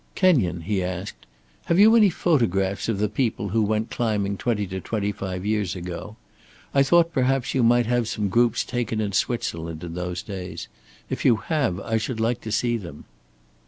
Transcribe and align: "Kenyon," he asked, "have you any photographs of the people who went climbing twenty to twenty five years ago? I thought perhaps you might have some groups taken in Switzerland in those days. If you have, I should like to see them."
"Kenyon," 0.15 0.61
he 0.61 0.83
asked, 0.83 1.27
"have 1.65 1.77
you 1.77 1.95
any 1.95 2.09
photographs 2.09 2.89
of 2.89 2.97
the 2.97 3.07
people 3.07 3.49
who 3.49 3.61
went 3.61 3.91
climbing 3.91 4.35
twenty 4.35 4.65
to 4.65 4.81
twenty 4.81 5.11
five 5.11 5.45
years 5.45 5.75
ago? 5.75 6.15
I 6.73 6.81
thought 6.81 7.13
perhaps 7.13 7.53
you 7.53 7.61
might 7.61 7.85
have 7.85 8.07
some 8.07 8.27
groups 8.27 8.63
taken 8.63 8.99
in 8.99 9.11
Switzerland 9.11 9.83
in 9.83 9.93
those 9.93 10.23
days. 10.23 10.67
If 11.11 11.23
you 11.23 11.35
have, 11.35 11.79
I 11.81 11.97
should 11.97 12.19
like 12.19 12.41
to 12.41 12.51
see 12.51 12.77
them." 12.77 13.05